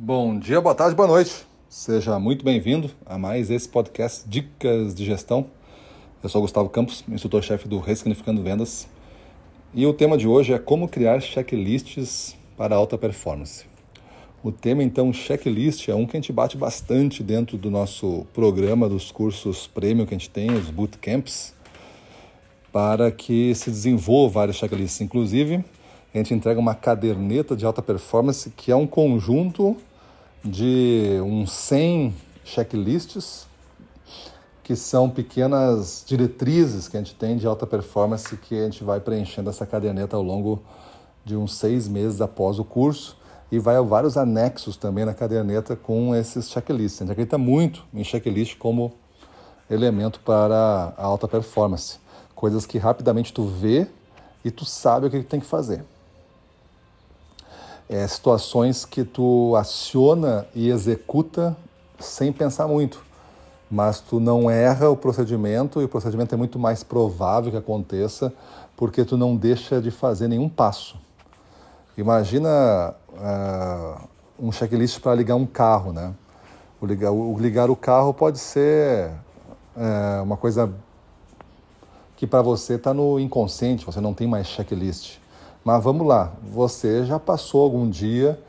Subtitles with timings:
[0.00, 1.44] Bom dia, boa tarde, boa noite.
[1.68, 5.46] Seja muito bem-vindo a mais esse podcast Dicas de Gestão.
[6.22, 8.86] Eu sou Gustavo Campos, instrutor-chefe do Ressignificando Vendas.
[9.74, 13.64] E o tema de hoje é como criar checklists para alta performance.
[14.40, 18.88] O tema, então, checklist, é um que a gente bate bastante dentro do nosso programa
[18.88, 21.52] dos cursos premium que a gente tem, os bootcamps,
[22.72, 25.00] para que se desenvolva vários checklists.
[25.00, 25.64] Inclusive,
[26.14, 29.76] a gente entrega uma caderneta de alta performance que é um conjunto
[30.44, 33.46] de uns 100 checklists
[34.62, 39.00] que são pequenas diretrizes que a gente tem de alta performance que a gente vai
[39.00, 40.62] preenchendo essa caderneta ao longo
[41.24, 43.16] de uns seis meses após o curso
[43.50, 47.00] e vai a vários anexos também na caderneta com esses checklists.
[47.00, 48.92] A gente acredita muito em checklist como
[49.70, 51.98] elemento para a alta performance.
[52.34, 53.86] Coisas que rapidamente tu vê
[54.44, 55.82] e tu sabe o que tem que fazer
[57.88, 61.56] é, situações que tu aciona e executa
[61.98, 63.02] sem pensar muito,
[63.70, 68.32] mas tu não erra o procedimento e o procedimento é muito mais provável que aconteça
[68.76, 70.96] porque tu não deixa de fazer nenhum passo.
[71.96, 74.08] Imagina uh,
[74.38, 76.14] um checklist para ligar um carro, né?
[76.80, 79.10] O ligar, o ligar o carro pode ser
[79.76, 80.72] uh, uma coisa
[82.16, 85.18] que para você está no inconsciente, você não tem mais checklist.
[85.68, 88.40] Mas vamos lá, você já passou algum dia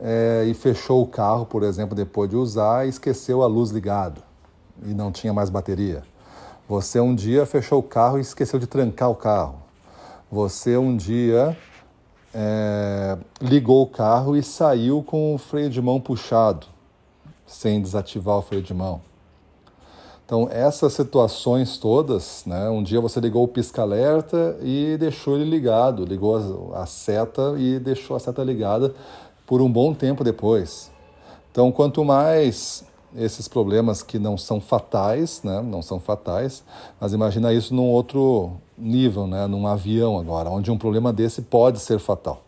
[0.00, 4.22] é, e fechou o carro, por exemplo, depois de usar e esqueceu a luz ligada
[4.84, 6.04] e não tinha mais bateria.
[6.68, 9.56] Você um dia fechou o carro e esqueceu de trancar o carro.
[10.30, 11.58] Você um dia
[12.32, 16.68] é, ligou o carro e saiu com o freio de mão puxado,
[17.44, 19.00] sem desativar o freio de mão.
[20.28, 26.04] Então, essas situações todas, né, um dia você ligou o pisca-alerta e deixou ele ligado,
[26.04, 28.94] ligou a, seta e deixou a seta ligada
[29.46, 30.90] por um bom tempo depois.
[31.50, 32.84] Então, quanto mais
[33.16, 36.62] esses problemas que não são fatais, né, não são fatais,
[37.00, 41.78] mas imagina isso num outro nível, né, num avião agora, onde um problema desse pode
[41.78, 42.42] ser fatal.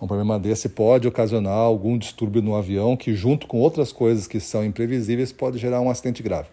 [0.00, 4.40] Um problema desse pode ocasionar algum distúrbio no avião que, junto com outras coisas que
[4.40, 6.48] são imprevisíveis, pode gerar um acidente grave.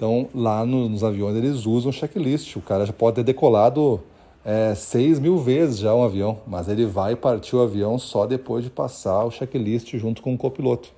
[0.00, 2.56] Então, lá no, nos aviões eles usam checklist.
[2.56, 4.00] O cara já pode ter decolado
[4.42, 8.64] é, seis mil vezes já um avião, mas ele vai partir o avião só depois
[8.64, 10.90] de passar o checklist junto com o copiloto.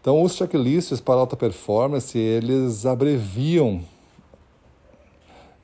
[0.00, 3.82] Então, os checklists para alta performance, eles abreviam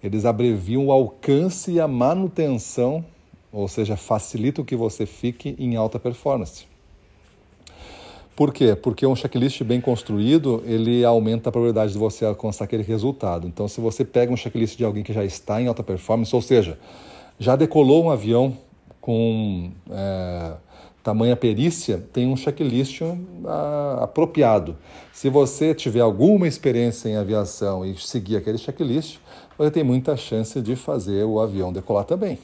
[0.00, 3.04] eles abreviam o alcance e a manutenção,
[3.52, 6.68] ou seja, facilitam que você fique em alta performance.
[8.36, 8.76] Por quê?
[8.76, 13.48] Porque um checklist bem construído, ele aumenta a probabilidade de você alcançar aquele resultado.
[13.48, 16.42] Então, se você pega um checklist de alguém que já está em alta performance, ou
[16.42, 16.78] seja,
[17.38, 18.58] já decolou um avião
[19.00, 20.52] com é,
[21.02, 23.00] tamanha perícia, tem um checklist
[23.46, 24.76] a, apropriado.
[25.14, 29.16] Se você tiver alguma experiência em aviação e seguir aquele checklist,
[29.56, 32.38] você tem muita chance de fazer o avião decolar também.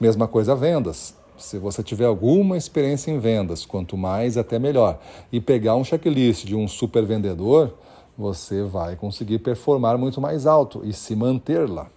[0.00, 1.14] Mesma coisa vendas.
[1.38, 6.44] Se você tiver alguma experiência em vendas, quanto mais até melhor, e pegar um checklist
[6.44, 7.74] de um super vendedor,
[8.16, 11.90] você vai conseguir performar muito mais alto e se manter lá.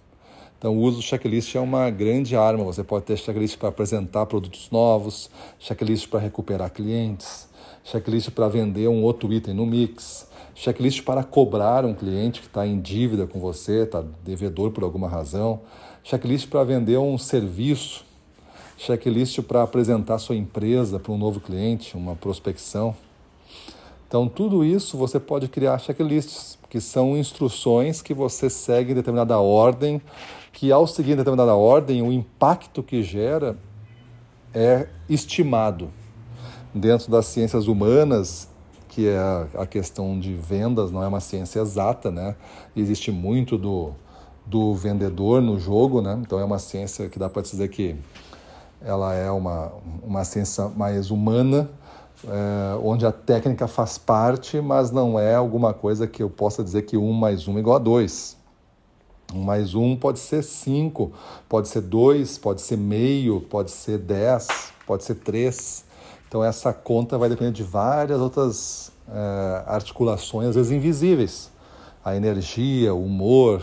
[0.58, 2.62] Então, o uso do checklist é uma grande arma.
[2.64, 7.48] Você pode ter checklist para apresentar produtos novos, checklist para recuperar clientes,
[7.82, 12.66] checklist para vender um outro item no mix, checklist para cobrar um cliente que está
[12.66, 15.62] em dívida com você, está devedor por alguma razão,
[16.04, 18.04] checklist para vender um serviço
[18.80, 22.96] checklist para apresentar sua empresa para um novo cliente, uma prospecção.
[24.08, 29.38] Então, tudo isso você pode criar checklists, que são instruções que você segue em determinada
[29.38, 30.00] ordem,
[30.52, 33.56] que ao seguir em determinada ordem, o impacto que gera
[34.54, 35.90] é estimado.
[36.74, 38.48] Dentro das ciências humanas,
[38.88, 39.18] que é
[39.54, 42.34] a questão de vendas, não é uma ciência exata, né?
[42.74, 43.92] Existe muito do,
[44.46, 46.18] do vendedor no jogo, né?
[46.20, 47.96] Então é uma ciência que dá para dizer que
[48.82, 51.70] ela é uma, uma ciência mais humana,
[52.24, 56.82] é, onde a técnica faz parte, mas não é alguma coisa que eu possa dizer
[56.82, 58.36] que um mais um é igual a dois.
[59.32, 61.12] Um mais um pode ser cinco,
[61.48, 64.48] pode ser dois, pode ser meio, pode ser dez,
[64.86, 65.84] pode ser três.
[66.26, 71.50] Então essa conta vai depender de várias outras é, articulações, às vezes invisíveis.
[72.04, 73.62] A energia, o humor,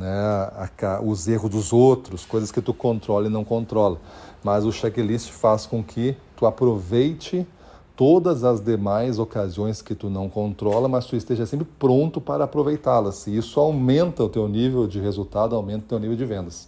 [0.00, 0.10] né,
[0.82, 4.00] a, os erros dos outros, coisas que tu controla e não controla
[4.42, 7.46] mas o checklist faz com que tu aproveite
[7.94, 13.26] todas as demais ocasiões que tu não controla, mas tu esteja sempre pronto para aproveitá-las.
[13.26, 16.66] E isso aumenta o teu nível de resultado, aumenta o teu nível de vendas.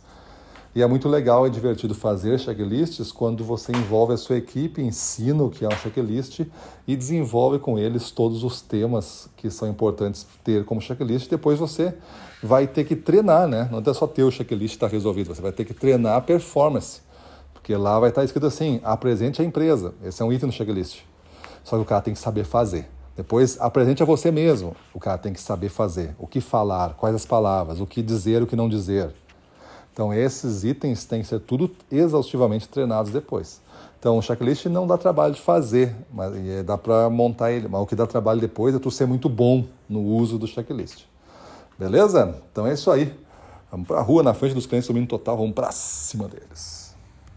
[0.75, 5.43] E é muito legal e divertido fazer checklists quando você envolve a sua equipe, ensina
[5.43, 6.41] o que é um checklist
[6.87, 11.29] e desenvolve com eles todos os temas que são importantes ter como checklist.
[11.29, 11.95] Depois você
[12.43, 13.69] vai ter que treinar, né?
[13.71, 17.03] Não é só ter o checklist está resolvido, você vai ter que treinar a performance.
[17.53, 19.95] Porque lá vai estar escrito assim: apresente a empresa.
[20.03, 21.01] Esse é um item no checklist.
[21.63, 22.89] Só que o cara tem que saber fazer.
[23.15, 24.75] Depois, apresente a você mesmo.
[24.95, 26.17] O cara tem que saber fazer.
[26.19, 29.13] O que falar, quais as palavras, o que dizer, o que não dizer.
[29.93, 33.61] Então, esses itens têm que ser tudo exaustivamente treinados depois.
[33.99, 36.33] Então, o checklist não dá trabalho de fazer, mas
[36.65, 37.69] dá para montar ele.
[37.69, 41.05] Mas o que dá trabalho depois é tu ser muito bom no uso do checklist.
[41.79, 42.37] Beleza?
[42.51, 43.13] Então é isso aí.
[43.71, 46.82] Vamos para a rua na frente dos clientes subindo total, vamos para cima deles.